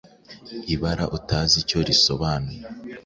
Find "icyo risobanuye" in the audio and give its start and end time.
1.63-2.61